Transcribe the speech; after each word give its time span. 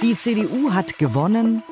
Die 0.00 0.16
CDU 0.16 0.72
hat 0.72 0.98
gewonnen. 0.98 1.62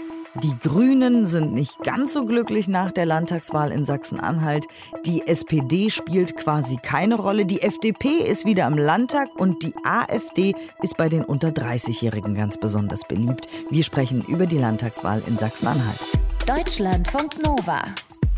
Die 0.42 0.56
Grünen 0.60 1.26
sind 1.26 1.52
nicht 1.52 1.82
ganz 1.82 2.12
so 2.12 2.24
glücklich 2.24 2.68
nach 2.68 2.92
der 2.92 3.04
Landtagswahl 3.04 3.72
in 3.72 3.84
Sachsen-Anhalt. 3.84 4.66
Die 5.04 5.26
SPD 5.26 5.90
spielt 5.90 6.36
quasi 6.36 6.76
keine 6.76 7.16
Rolle. 7.16 7.46
Die 7.46 7.62
FDP 7.62 8.08
ist 8.18 8.44
wieder 8.44 8.66
im 8.68 8.78
Landtag 8.78 9.34
und 9.34 9.64
die 9.64 9.74
AfD 9.82 10.54
ist 10.82 10.96
bei 10.96 11.08
den 11.08 11.24
unter 11.24 11.48
30-Jährigen 11.48 12.34
ganz 12.34 12.58
besonders 12.58 13.02
beliebt. 13.08 13.48
Wir 13.70 13.82
sprechen 13.82 14.22
über 14.28 14.46
die 14.46 14.58
Landtagswahl 14.58 15.22
in 15.26 15.36
Sachsen-Anhalt. 15.36 16.00
Deutschlandfunk 16.46 17.42
Nova. 17.44 17.82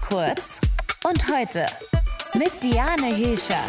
Kurz 0.08 0.60
und 1.06 1.28
heute 1.28 1.66
mit 2.34 2.50
Diane 2.62 3.14
Hilscher. 3.14 3.64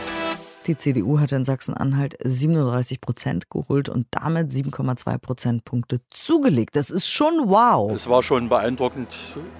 Die 0.65 0.77
CDU 0.77 1.19
hat 1.19 1.33
in 1.33 1.43
Sachsen-Anhalt 1.43 2.15
37 2.23 3.01
Prozent 3.01 3.49
geholt 3.49 3.89
und 3.89 4.07
damit 4.11 4.49
7,2 4.49 5.17
Prozentpunkte 5.17 5.99
zugelegt. 6.09 6.77
Das 6.77 6.89
ist 6.89 7.05
schon 7.09 7.33
wow. 7.49 7.91
Es 7.91 8.07
war 8.07 8.23
schon 8.23 8.47
beeindruckend, 8.47 9.13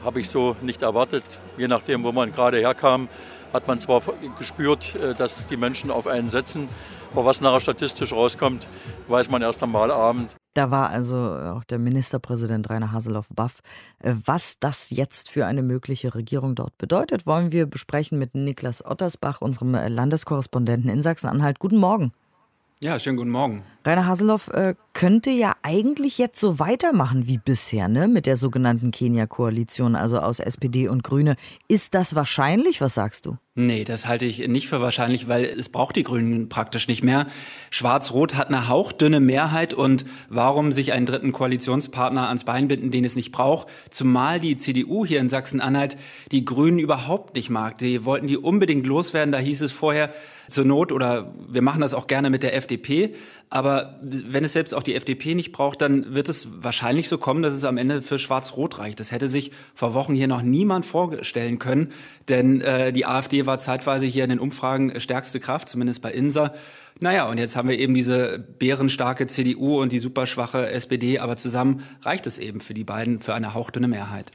habe 0.05 0.21
ich 0.21 0.29
so 0.29 0.55
nicht 0.61 0.81
erwartet. 0.81 1.41
Je 1.57 1.67
nachdem, 1.67 2.05
wo 2.05 2.13
man 2.13 2.31
gerade 2.31 2.59
herkam, 2.59 3.09
hat 3.51 3.67
man 3.67 3.79
zwar 3.79 4.01
gespürt, 4.39 4.95
äh, 4.95 5.13
dass 5.13 5.47
die 5.47 5.57
Menschen 5.57 5.91
auf 5.91 6.07
einen 6.07 6.29
setzen, 6.29 6.69
aber 7.11 7.25
was 7.25 7.41
nachher 7.41 7.59
statistisch 7.59 8.13
rauskommt, 8.13 8.65
weiß 9.09 9.29
man 9.29 9.41
erst 9.41 9.61
am 9.61 9.73
Wahlabend. 9.73 10.33
Da 10.53 10.69
war 10.69 10.89
also 10.89 11.17
auch 11.17 11.63
der 11.63 11.79
Ministerpräsident 11.79 12.69
Rainer 12.69 12.91
Haseloff 12.91 13.29
baff. 13.33 13.61
Äh, 13.99 14.13
was 14.25 14.59
das 14.59 14.89
jetzt 14.91 15.31
für 15.31 15.45
eine 15.45 15.63
mögliche 15.63 16.13
Regierung 16.13 16.55
dort 16.55 16.77
bedeutet, 16.77 17.25
wollen 17.25 17.51
wir 17.51 17.65
besprechen 17.65 18.19
mit 18.19 18.35
Niklas 18.35 18.85
Ottersbach, 18.85 19.41
unserem 19.41 19.73
äh, 19.75 19.87
Landeskorrespondenten 19.87 20.89
in 20.89 21.01
Sachsen-Anhalt. 21.01 21.59
Guten 21.59 21.77
Morgen. 21.77 22.13
Ja, 22.83 22.99
schönen 22.99 23.17
guten 23.17 23.31
Morgen. 23.31 23.63
Rainer 23.85 24.07
Haseloff 24.07 24.47
äh, 24.47 24.75
könnte 24.93 25.29
ja 25.29 25.55
eigentlich 25.61 26.17
jetzt 26.17 26.39
so 26.39 26.57
weitermachen 26.57 27.27
wie 27.27 27.37
bisher, 27.37 27.89
ne? 27.89 28.07
Mit 28.07 28.25
der 28.25 28.37
sogenannten 28.37 28.91
Kenia-Koalition, 28.91 29.95
also 29.95 30.19
aus 30.19 30.39
SPD 30.39 30.87
und 30.87 31.03
Grüne. 31.03 31.35
Ist 31.67 31.93
das 31.93 32.15
wahrscheinlich? 32.15 32.79
Was 32.79 32.93
sagst 32.93 33.25
du? 33.25 33.37
Nee, 33.55 33.83
das 33.83 34.07
halte 34.07 34.25
ich 34.25 34.47
nicht 34.47 34.69
für 34.69 34.79
wahrscheinlich, 34.79 35.27
weil 35.27 35.43
es 35.43 35.67
braucht 35.69 35.97
die 35.97 36.03
Grünen 36.03 36.47
praktisch 36.47 36.87
nicht 36.87 37.03
mehr. 37.03 37.27
Schwarz-Rot 37.71 38.35
hat 38.35 38.47
eine 38.47 38.69
hauchdünne 38.69 39.19
Mehrheit 39.19 39.73
und 39.73 40.05
warum 40.29 40.71
sich 40.71 40.93
einen 40.93 41.05
dritten 41.05 41.33
Koalitionspartner 41.33 42.29
ans 42.29 42.45
Bein 42.45 42.69
binden, 42.69 42.89
den 42.89 43.03
es 43.03 43.15
nicht 43.15 43.31
braucht? 43.31 43.67
Zumal 43.89 44.39
die 44.39 44.57
CDU 44.57 45.05
hier 45.05 45.19
in 45.19 45.29
Sachsen-Anhalt 45.29 45.97
die 46.31 46.45
Grünen 46.45 46.79
überhaupt 46.79 47.35
nicht 47.35 47.49
mag. 47.49 47.77
Die 47.79 48.05
wollten 48.05 48.27
die 48.27 48.37
unbedingt 48.37 48.87
loswerden. 48.87 49.33
Da 49.33 49.39
hieß 49.39 49.61
es 49.61 49.71
vorher, 49.71 50.13
zur 50.49 50.65
Not 50.65 50.91
oder 50.91 51.33
wir 51.47 51.61
machen 51.61 51.81
das 51.81 51.93
auch 51.93 52.07
gerne 52.07 52.29
mit 52.29 52.43
der 52.43 52.55
FDP. 52.55 53.13
Aber 53.53 53.99
wenn 54.01 54.43
es 54.43 54.53
selbst 54.53 54.73
auch 54.73 54.81
die 54.81 54.95
FDP 54.95 55.35
nicht 55.35 55.51
braucht, 55.51 55.79
dann 55.83 56.15
wird 56.15 56.27
es 56.27 56.47
wahrscheinlich 56.63 57.07
so 57.07 57.19
kommen, 57.19 57.43
dass 57.43 57.53
es 57.53 57.65
am 57.65 57.77
Ende 57.77 58.01
für 58.01 58.17
Schwarz-Rot 58.17 58.79
reicht. 58.79 58.99
Das 58.99 59.11
hätte 59.11 59.27
sich 59.27 59.51
vor 59.75 59.93
Wochen 59.93 60.15
hier 60.15 60.27
noch 60.27 60.41
niemand 60.41 60.87
vorstellen 60.87 61.59
können, 61.59 61.91
denn 62.29 62.61
äh, 62.61 62.91
die 62.91 63.05
AfD 63.05 63.45
war 63.45 63.59
zeitweise 63.59 64.07
hier 64.07 64.23
in 64.23 64.31
den 64.31 64.39
Umfragen 64.39 64.99
stärkste 64.99 65.39
Kraft, 65.39 65.69
zumindest 65.69 66.01
bei 66.01 66.11
INSA. 66.11 66.55
Naja, 66.99 67.29
und 67.29 67.37
jetzt 67.37 67.55
haben 67.55 67.69
wir 67.69 67.77
eben 67.77 67.93
diese 67.93 68.39
bärenstarke 68.39 69.27
CDU 69.27 69.79
und 69.79 69.91
die 69.91 69.99
superschwache 69.99 70.71
SPD, 70.71 71.19
aber 71.19 71.37
zusammen 71.37 71.83
reicht 72.01 72.25
es 72.25 72.39
eben 72.39 72.59
für 72.59 72.73
die 72.73 72.83
beiden 72.83 73.19
für 73.19 73.35
eine 73.35 73.53
hauchdünne 73.53 73.87
Mehrheit. 73.87 74.31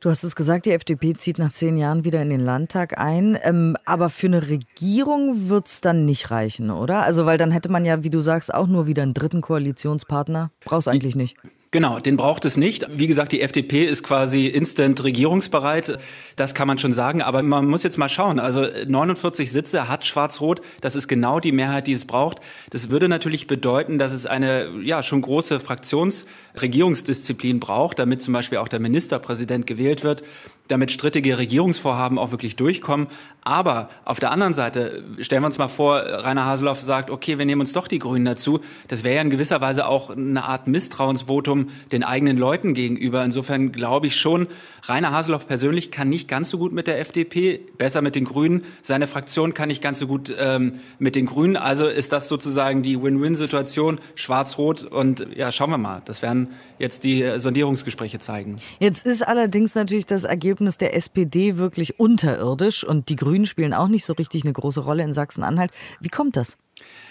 Du 0.00 0.10
hast 0.10 0.24
es 0.24 0.36
gesagt, 0.36 0.66
die 0.66 0.72
FDP 0.72 1.14
zieht 1.14 1.38
nach 1.38 1.52
zehn 1.52 1.76
Jahren 1.76 2.04
wieder 2.04 2.22
in 2.22 2.30
den 2.30 2.40
Landtag 2.40 2.98
ein. 2.98 3.38
Ähm, 3.42 3.76
aber 3.84 4.10
für 4.10 4.26
eine 4.26 4.48
Regierung 4.48 5.48
wird 5.48 5.66
es 5.66 5.80
dann 5.80 6.04
nicht 6.04 6.30
reichen, 6.30 6.70
oder? 6.70 7.02
Also, 7.02 7.26
weil 7.26 7.38
dann 7.38 7.50
hätte 7.50 7.70
man 7.70 7.84
ja, 7.84 8.02
wie 8.02 8.10
du 8.10 8.20
sagst, 8.20 8.52
auch 8.52 8.66
nur 8.66 8.86
wieder 8.86 9.02
einen 9.02 9.14
dritten 9.14 9.40
Koalitionspartner. 9.40 10.50
Brauchst 10.64 10.88
eigentlich 10.88 11.16
nicht. 11.16 11.36
Genau, 11.74 11.98
den 11.98 12.16
braucht 12.16 12.44
es 12.44 12.56
nicht. 12.56 12.86
Wie 12.88 13.08
gesagt, 13.08 13.32
die 13.32 13.40
FDP 13.40 13.84
ist 13.84 14.04
quasi 14.04 14.46
instant 14.46 15.02
regierungsbereit. 15.02 15.98
Das 16.36 16.54
kann 16.54 16.68
man 16.68 16.78
schon 16.78 16.92
sagen. 16.92 17.20
Aber 17.20 17.42
man 17.42 17.66
muss 17.66 17.82
jetzt 17.82 17.98
mal 17.98 18.08
schauen. 18.08 18.38
Also 18.38 18.64
49 18.86 19.50
Sitze 19.50 19.88
hat 19.88 20.06
Schwarz-Rot. 20.06 20.60
Das 20.82 20.94
ist 20.94 21.08
genau 21.08 21.40
die 21.40 21.50
Mehrheit, 21.50 21.88
die 21.88 21.94
es 21.94 22.04
braucht. 22.04 22.38
Das 22.70 22.90
würde 22.90 23.08
natürlich 23.08 23.48
bedeuten, 23.48 23.98
dass 23.98 24.12
es 24.12 24.24
eine 24.24 24.68
ja 24.84 25.02
schon 25.02 25.20
große 25.20 25.58
Fraktionsregierungsdisziplin 25.58 27.58
braucht, 27.58 27.98
damit 27.98 28.22
zum 28.22 28.34
Beispiel 28.34 28.58
auch 28.58 28.68
der 28.68 28.78
Ministerpräsident 28.78 29.66
gewählt 29.66 30.04
wird 30.04 30.22
damit 30.68 30.90
strittige 30.90 31.36
Regierungsvorhaben 31.36 32.18
auch 32.18 32.30
wirklich 32.30 32.56
durchkommen. 32.56 33.08
Aber 33.42 33.90
auf 34.06 34.18
der 34.18 34.30
anderen 34.30 34.54
Seite 34.54 35.04
stellen 35.20 35.42
wir 35.42 35.46
uns 35.46 35.58
mal 35.58 35.68
vor, 35.68 35.98
Rainer 35.98 36.46
Haseloff 36.46 36.80
sagt, 36.80 37.10
okay, 37.10 37.38
wir 37.38 37.44
nehmen 37.44 37.60
uns 37.60 37.74
doch 37.74 37.86
die 37.86 37.98
Grünen 37.98 38.24
dazu. 38.24 38.60
Das 38.88 39.04
wäre 39.04 39.16
ja 39.16 39.20
in 39.20 39.28
gewisser 39.28 39.60
Weise 39.60 39.86
auch 39.86 40.08
eine 40.08 40.44
Art 40.44 40.66
Misstrauensvotum 40.66 41.68
den 41.92 42.02
eigenen 42.04 42.38
Leuten 42.38 42.72
gegenüber. 42.72 43.22
Insofern 43.22 43.72
glaube 43.72 44.06
ich 44.06 44.16
schon, 44.16 44.46
Rainer 44.86 45.12
Haseloff 45.12 45.46
persönlich 45.46 45.90
kann 45.90 46.08
nicht 46.08 46.26
ganz 46.26 46.48
so 46.48 46.56
gut 46.56 46.72
mit 46.72 46.86
der 46.86 46.98
FDP, 47.00 47.60
besser 47.76 48.00
mit 48.00 48.14
den 48.14 48.24
Grünen. 48.24 48.62
Seine 48.80 49.06
Fraktion 49.06 49.52
kann 49.52 49.68
nicht 49.68 49.82
ganz 49.82 49.98
so 49.98 50.06
gut 50.06 50.34
ähm, 50.38 50.80
mit 50.98 51.14
den 51.14 51.26
Grünen. 51.26 51.58
Also 51.58 51.86
ist 51.86 52.12
das 52.12 52.28
sozusagen 52.28 52.82
die 52.82 53.02
Win-Win-Situation, 53.02 54.00
schwarz-rot. 54.14 54.84
Und 54.84 55.26
ja, 55.36 55.52
schauen 55.52 55.70
wir 55.70 55.78
mal. 55.78 56.00
Das 56.06 56.22
werden 56.22 56.48
jetzt 56.78 57.04
die 57.04 57.34
Sondierungsgespräche 57.36 58.18
zeigen. 58.18 58.56
Jetzt 58.78 59.06
ist 59.06 59.26
allerdings 59.26 59.74
natürlich 59.74 60.06
das 60.06 60.24
Ergebnis 60.24 60.53
der 60.60 60.94
SPD 60.94 61.56
wirklich 61.56 61.98
unterirdisch 61.98 62.84
und 62.84 63.08
die 63.08 63.16
Grünen 63.16 63.46
spielen 63.46 63.74
auch 63.74 63.88
nicht 63.88 64.04
so 64.04 64.12
richtig 64.12 64.44
eine 64.44 64.52
große 64.52 64.80
Rolle 64.80 65.02
in 65.02 65.12
Sachsen-Anhalt. 65.12 65.70
Wie 66.00 66.08
kommt 66.08 66.36
das? 66.36 66.56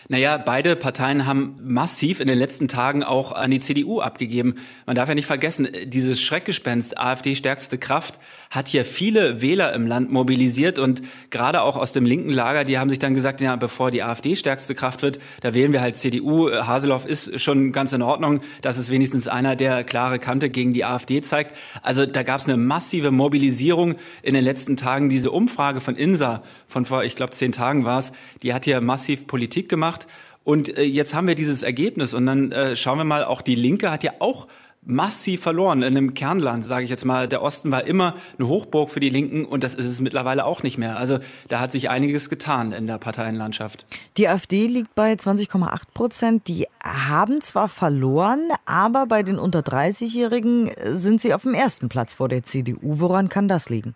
Naja, 0.09 0.37
beide 0.37 0.75
Parteien 0.75 1.25
haben 1.25 1.55
massiv 1.63 2.19
in 2.19 2.27
den 2.27 2.37
letzten 2.37 2.67
Tagen 2.67 3.03
auch 3.03 3.31
an 3.31 3.51
die 3.51 3.59
CDU 3.59 4.01
abgegeben. 4.01 4.55
Man 4.85 4.97
darf 4.97 5.07
ja 5.07 5.15
nicht 5.15 5.25
vergessen, 5.25 5.69
dieses 5.85 6.21
Schreckgespenst, 6.21 6.97
AfD 6.97 7.35
stärkste 7.35 7.77
Kraft, 7.77 8.19
hat 8.49 8.67
hier 8.67 8.83
viele 8.83 9.41
Wähler 9.41 9.73
im 9.73 9.87
Land 9.87 10.11
mobilisiert 10.11 10.77
und 10.77 11.01
gerade 11.29 11.61
auch 11.61 11.77
aus 11.77 11.93
dem 11.93 12.05
linken 12.05 12.29
Lager, 12.29 12.65
die 12.65 12.77
haben 12.77 12.89
sich 12.89 12.99
dann 12.99 13.13
gesagt, 13.13 13.39
ja, 13.39 13.55
bevor 13.55 13.91
die 13.91 14.03
AfD 14.03 14.35
stärkste 14.35 14.75
Kraft 14.75 15.01
wird, 15.01 15.19
da 15.41 15.53
wählen 15.53 15.71
wir 15.71 15.81
halt 15.81 15.95
CDU. 15.95 16.51
Haseloff 16.51 17.05
ist 17.05 17.39
schon 17.39 17.71
ganz 17.71 17.93
in 17.93 18.01
Ordnung. 18.01 18.41
Das 18.61 18.77
ist 18.77 18.89
wenigstens 18.89 19.27
einer, 19.27 19.55
der 19.55 19.83
klare 19.83 20.19
Kante 20.19 20.49
gegen 20.49 20.73
die 20.73 20.83
AfD 20.83 21.21
zeigt. 21.21 21.55
Also 21.81 22.05
da 22.05 22.23
gab 22.23 22.41
es 22.41 22.47
eine 22.47 22.57
massive 22.57 23.11
Mobilisierung 23.11 23.95
in 24.21 24.33
den 24.33 24.43
letzten 24.43 24.75
Tagen. 24.75 25.09
Diese 25.09 25.31
Umfrage 25.31 25.79
von 25.79 25.95
INSA 25.95 26.43
von 26.67 26.85
vor, 26.85 27.03
ich 27.03 27.15
glaube, 27.15 27.31
zehn 27.31 27.51
Tagen 27.51 27.85
war 27.85 27.99
es, 27.99 28.11
die 28.41 28.53
hat 28.53 28.65
hier 28.65 28.81
massiv 28.81 29.27
Politik 29.27 29.52
gemacht. 29.69 30.07
Und 30.43 30.77
äh, 30.77 30.83
jetzt 30.83 31.13
haben 31.13 31.27
wir 31.27 31.35
dieses 31.35 31.63
Ergebnis 31.63 32.13
und 32.13 32.25
dann 32.25 32.51
äh, 32.51 32.75
schauen 32.75 32.97
wir 32.97 33.05
mal, 33.05 33.23
auch 33.23 33.41
die 33.41 33.55
Linke 33.55 33.91
hat 33.91 34.03
ja 34.03 34.11
auch 34.19 34.47
massiv 34.85 35.41
verloren 35.41 35.81
in 35.81 35.95
einem 35.95 36.13
Kernland, 36.13 36.65
sage 36.65 36.83
ich 36.83 36.89
jetzt 36.89 37.05
mal. 37.05 37.27
Der 37.27 37.41
Osten 37.41 37.71
war 37.71 37.85
immer 37.85 38.15
eine 38.37 38.47
Hochburg 38.47 38.89
für 38.89 38.99
die 38.99 39.09
Linken 39.09 39.45
und 39.45 39.63
das 39.63 39.73
ist 39.73 39.85
es 39.85 40.01
mittlerweile 40.01 40.45
auch 40.45 40.63
nicht 40.63 40.77
mehr. 40.77 40.97
Also 40.97 41.19
da 41.47 41.59
hat 41.59 41.71
sich 41.71 41.89
einiges 41.89 42.29
getan 42.29 42.71
in 42.71 42.87
der 42.87 42.97
Parteienlandschaft. 42.97 43.85
Die 44.17 44.27
AfD 44.27 44.67
liegt 44.67 44.93
bei 44.95 45.13
20,8 45.13 45.81
Prozent. 45.93 46.47
Die 46.47 46.67
haben 46.83 47.41
zwar 47.41 47.69
verloren, 47.69 48.49
aber 48.65 49.05
bei 49.05 49.23
den 49.23 49.39
unter 49.39 49.59
30-Jährigen 49.59 50.71
sind 50.91 51.21
sie 51.21 51.33
auf 51.33 51.43
dem 51.43 51.53
ersten 51.53 51.89
Platz 51.89 52.13
vor 52.13 52.29
der 52.29 52.43
CDU. 52.43 52.79
Woran 52.81 53.29
kann 53.29 53.47
das 53.47 53.69
liegen? 53.69 53.95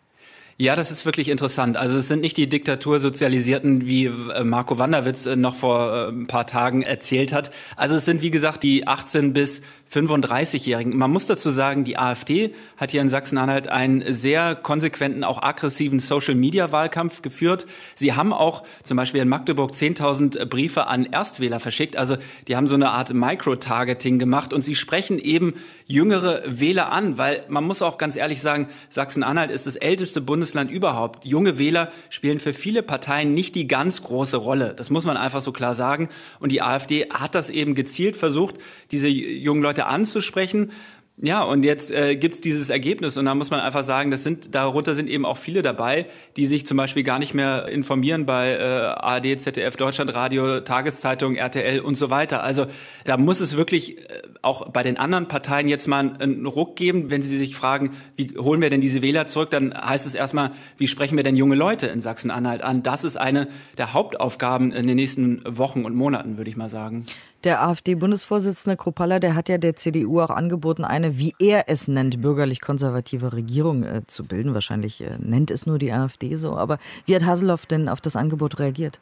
Ja, 0.59 0.75
das 0.75 0.89
ist 0.89 1.05
wirklich 1.05 1.29
interessant. 1.29 1.77
Also 1.77 1.99
es 1.99 2.07
sind 2.07 2.21
nicht 2.21 2.35
die 2.35 2.49
Diktatursozialisierten, 2.49 3.85
wie 3.85 4.05
äh, 4.05 4.43
Marco 4.43 4.79
Wanderwitz 4.79 5.27
äh, 5.27 5.35
noch 5.35 5.53
vor 5.53 5.93
äh, 5.93 6.07
ein 6.09 6.25
paar 6.25 6.47
Tagen 6.47 6.81
erzählt 6.81 7.31
hat. 7.31 7.51
Also 7.75 7.95
es 7.95 8.05
sind, 8.05 8.23
wie 8.23 8.31
gesagt, 8.31 8.63
die 8.63 8.87
18 8.87 9.33
bis 9.33 9.61
35-Jährigen. 9.91 10.95
Man 10.97 11.11
muss 11.11 11.27
dazu 11.27 11.49
sagen, 11.49 11.83
die 11.83 11.97
AfD 11.97 12.53
hat 12.75 12.91
hier 12.91 13.01
in 13.01 13.09
Sachsen-Anhalt 13.09 13.69
einen 13.69 14.13
sehr 14.13 14.55
konsequenten, 14.55 15.23
auch 15.23 15.41
aggressiven 15.41 15.99
Social-Media-Wahlkampf 15.99 17.21
geführt. 17.21 17.65
Sie 17.95 18.13
haben 18.13 18.33
auch 18.33 18.63
zum 18.83 18.97
Beispiel 18.97 19.21
in 19.21 19.29
Magdeburg 19.29 19.71
10.000 19.71 20.45
Briefe 20.45 20.87
an 20.87 21.05
Erstwähler 21.05 21.59
verschickt. 21.59 21.95
Also 21.95 22.17
die 22.47 22.55
haben 22.55 22.67
so 22.67 22.75
eine 22.75 22.91
Art 22.91 23.13
Micro-Targeting 23.13 24.19
gemacht 24.19 24.53
und 24.53 24.61
sie 24.61 24.75
sprechen 24.75 25.19
eben 25.19 25.55
jüngere 25.85 26.43
Wähler 26.45 26.91
an, 26.91 27.17
weil 27.17 27.43
man 27.47 27.63
muss 27.63 27.81
auch 27.81 27.97
ganz 27.97 28.17
ehrlich 28.17 28.41
sagen, 28.41 28.67
Sachsen-Anhalt 28.89 29.51
ist 29.51 29.67
das 29.67 29.77
älteste 29.77 30.19
Bundesland 30.19 30.69
überhaupt. 30.69 31.25
Junge 31.25 31.57
Wähler 31.57 31.91
spielen 32.09 32.39
für 32.39 32.53
viele 32.53 32.83
Parteien 32.83 33.33
nicht 33.33 33.55
die 33.55 33.67
ganz 33.67 34.03
große 34.03 34.35
Rolle. 34.35 34.73
Das 34.75 34.89
muss 34.89 35.05
man 35.05 35.15
einfach 35.15 35.41
so 35.41 35.53
klar 35.53 35.75
sagen. 35.75 36.09
Und 36.39 36.51
die 36.51 36.61
AfD 36.61 37.09
hat 37.09 37.35
das 37.35 37.49
eben 37.49 37.73
gezielt 37.73 38.17
versucht, 38.17 38.55
diese 38.91 39.07
jungen 39.07 39.61
Leute 39.61 39.76
Leute 39.77 39.85
anzusprechen. 39.85 40.71
Ja, 41.19 41.41
und 41.41 41.63
jetzt 41.63 41.89
äh, 41.89 42.15
gibt 42.15 42.45
dieses 42.45 42.69
Ergebnis 42.69 43.17
und 43.17 43.25
da 43.25 43.33
muss 43.33 43.49
man 43.49 43.59
einfach 43.59 43.83
sagen, 43.83 44.11
das 44.11 44.23
sind 44.23 44.53
darunter 44.53 44.93
sind 44.93 45.09
eben 45.09 45.25
auch 45.25 45.37
viele 45.37 45.63
dabei, 45.63 46.05
die 46.35 46.45
sich 46.45 46.67
zum 46.67 46.77
Beispiel 46.77 47.01
gar 47.01 47.17
nicht 47.17 47.33
mehr 47.33 47.67
informieren 47.69 48.27
bei 48.27 48.51
äh, 48.51 48.61
ARD, 48.61 49.41
ZDF, 49.41 49.75
Deutschlandradio, 49.77 50.59
Tageszeitung, 50.59 51.35
RTL 51.35 51.79
und 51.79 51.95
so 51.95 52.11
weiter. 52.11 52.43
Also 52.43 52.67
da 53.03 53.17
muss 53.17 53.39
es 53.39 53.57
wirklich 53.57 53.97
äh, 53.97 54.21
auch 54.43 54.69
bei 54.69 54.83
den 54.83 54.97
anderen 54.97 55.27
Parteien 55.27 55.67
jetzt 55.67 55.87
mal 55.87 56.17
einen 56.19 56.45
Ruck 56.45 56.75
geben, 56.75 57.09
wenn 57.09 57.23
sie 57.23 57.35
sich 57.35 57.55
fragen, 57.55 57.95
wie 58.15 58.37
holen 58.37 58.61
wir 58.61 58.69
denn 58.69 58.81
diese 58.81 59.01
Wähler 59.01 59.25
zurück, 59.25 59.49
dann 59.49 59.73
heißt 59.73 60.05
es 60.05 60.13
erstmal, 60.13 60.51
wie 60.77 60.85
sprechen 60.85 61.17
wir 61.17 61.23
denn 61.23 61.35
junge 61.35 61.55
Leute 61.55 61.87
in 61.87 61.99
Sachsen-Anhalt 61.99 62.61
an? 62.61 62.83
Das 62.83 63.03
ist 63.03 63.17
eine 63.17 63.47
der 63.79 63.93
Hauptaufgaben 63.93 64.71
in 64.71 64.85
den 64.85 64.97
nächsten 64.97 65.41
Wochen 65.47 65.83
und 65.83 65.95
Monaten, 65.95 66.37
würde 66.37 66.51
ich 66.51 66.57
mal 66.57 66.69
sagen. 66.69 67.07
Der 67.47 67.63
AfD-Bundesvorsitzende 67.63 68.75
Kropalla, 68.75 69.19
der 69.19 69.33
hat 69.33 69.47
ja 69.47 69.57
der 69.57 69.73
CDU 69.77 70.19
auch 70.19 70.31
angeboten, 70.31 70.83
eine, 70.83 71.17
wie 71.17 71.33
er 71.39 71.69
es 71.69 71.87
nennt, 71.87 72.19
bürgerlich-konservative 72.19 73.31
Regierung 73.31 73.83
äh, 73.83 74.01
zu 74.05 74.25
bilden. 74.25 74.53
Wahrscheinlich 74.53 74.99
äh, 74.99 75.17
nennt 75.17 75.49
es 75.49 75.65
nur 75.65 75.79
die 75.79 75.93
AfD 75.93 76.35
so. 76.35 76.57
Aber 76.57 76.77
wie 77.05 77.15
hat 77.15 77.25
Haseloff 77.25 77.65
denn 77.65 77.87
auf 77.87 78.01
das 78.01 78.17
Angebot 78.17 78.59
reagiert? 78.59 78.99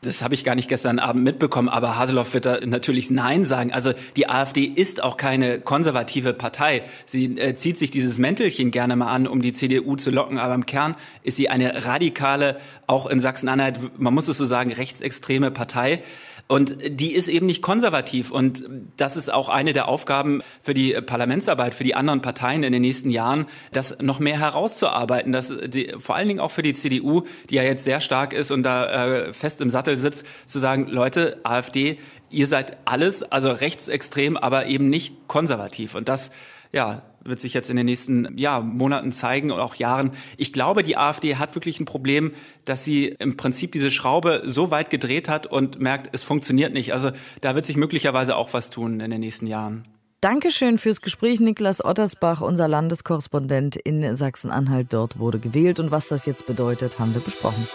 Das 0.00 0.22
habe 0.22 0.34
ich 0.34 0.42
gar 0.42 0.54
nicht 0.54 0.70
gestern 0.70 0.98
Abend 0.98 1.22
mitbekommen, 1.22 1.68
aber 1.68 1.98
Haseloff 1.98 2.32
wird 2.32 2.46
da 2.46 2.60
natürlich 2.64 3.10
Nein 3.10 3.44
sagen. 3.44 3.74
Also 3.74 3.92
die 4.16 4.26
AfD 4.26 4.64
ist 4.64 5.02
auch 5.02 5.18
keine 5.18 5.60
konservative 5.60 6.32
Partei. 6.32 6.84
Sie 7.04 7.38
äh, 7.38 7.56
zieht 7.56 7.76
sich 7.76 7.90
dieses 7.90 8.16
Mäntelchen 8.16 8.70
gerne 8.70 8.96
mal 8.96 9.12
an, 9.12 9.26
um 9.26 9.42
die 9.42 9.52
CDU 9.52 9.96
zu 9.96 10.10
locken, 10.10 10.38
aber 10.38 10.54
im 10.54 10.64
Kern 10.64 10.96
ist 11.24 11.36
sie 11.36 11.50
eine 11.50 11.84
radikale, 11.84 12.56
auch 12.86 13.04
in 13.04 13.20
Sachsen-Anhalt, 13.20 14.00
man 14.00 14.14
muss 14.14 14.28
es 14.28 14.38
so 14.38 14.46
sagen, 14.46 14.72
rechtsextreme 14.72 15.50
Partei. 15.50 16.02
Und 16.48 16.76
die 16.86 17.14
ist 17.14 17.28
eben 17.28 17.46
nicht 17.46 17.62
konservativ. 17.62 18.30
Und 18.30 18.64
das 18.96 19.16
ist 19.16 19.32
auch 19.32 19.48
eine 19.48 19.72
der 19.72 19.88
Aufgaben 19.88 20.42
für 20.62 20.74
die 20.74 20.92
Parlamentsarbeit, 20.92 21.74
für 21.74 21.84
die 21.84 21.94
anderen 21.94 22.20
Parteien 22.20 22.62
in 22.62 22.72
den 22.72 22.82
nächsten 22.82 23.10
Jahren, 23.10 23.46
das 23.72 23.96
noch 24.00 24.18
mehr 24.18 24.38
herauszuarbeiten. 24.38 25.32
Dass 25.32 25.52
die, 25.66 25.94
vor 25.96 26.16
allen 26.16 26.28
Dingen 26.28 26.40
auch 26.40 26.50
für 26.50 26.62
die 26.62 26.74
CDU, 26.74 27.22
die 27.48 27.54
ja 27.54 27.62
jetzt 27.62 27.84
sehr 27.84 28.00
stark 28.00 28.32
ist 28.32 28.50
und 28.50 28.62
da 28.62 28.86
äh, 28.86 29.32
fest 29.32 29.60
im 29.60 29.70
Sattel 29.70 29.96
sitzt, 29.96 30.26
zu 30.46 30.58
sagen, 30.58 30.88
Leute, 30.88 31.40
AfD, 31.44 31.98
ihr 32.28 32.46
seid 32.46 32.76
alles, 32.86 33.22
also 33.22 33.50
rechtsextrem, 33.50 34.36
aber 34.36 34.66
eben 34.66 34.88
nicht 34.88 35.28
konservativ. 35.28 35.94
Und 35.94 36.08
das 36.08 36.30
ja, 36.72 37.02
wird 37.24 37.40
sich 37.40 37.54
jetzt 37.54 37.70
in 37.70 37.76
den 37.76 37.86
nächsten 37.86 38.36
ja, 38.36 38.60
Monaten 38.60 39.12
zeigen 39.12 39.50
und 39.50 39.60
auch 39.60 39.74
Jahren. 39.76 40.12
Ich 40.36 40.52
glaube, 40.52 40.82
die 40.82 40.96
AfD 40.96 41.36
hat 41.36 41.54
wirklich 41.54 41.78
ein 41.78 41.84
Problem, 41.84 42.32
dass 42.64 42.84
sie 42.84 43.06
im 43.06 43.36
Prinzip 43.36 43.72
diese 43.72 43.90
Schraube 43.90 44.42
so 44.46 44.70
weit 44.70 44.90
gedreht 44.90 45.28
hat 45.28 45.46
und 45.46 45.80
merkt, 45.80 46.08
es 46.12 46.22
funktioniert 46.22 46.72
nicht. 46.72 46.92
Also 46.92 47.12
da 47.40 47.54
wird 47.54 47.66
sich 47.66 47.76
möglicherweise 47.76 48.36
auch 48.36 48.52
was 48.52 48.70
tun 48.70 49.00
in 49.00 49.10
den 49.10 49.20
nächsten 49.20 49.46
Jahren. 49.46 49.86
Dankeschön 50.20 50.78
fürs 50.78 51.00
Gespräch, 51.00 51.40
Niklas 51.40 51.84
Ottersbach, 51.84 52.40
unser 52.40 52.68
Landeskorrespondent 52.68 53.74
in 53.76 54.16
Sachsen-Anhalt. 54.16 54.92
Dort 54.92 55.18
wurde 55.18 55.40
gewählt 55.40 55.80
und 55.80 55.90
was 55.90 56.06
das 56.08 56.26
jetzt 56.26 56.46
bedeutet, 56.46 57.00
haben 57.00 57.12
wir 57.12 57.20
besprochen. 57.20 57.66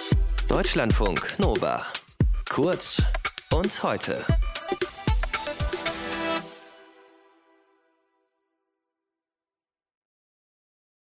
Deutschlandfunk 0.47 1.35
Nova. 1.39 1.85
Kurz 2.49 3.03
und 3.53 3.83
heute. 3.83 4.23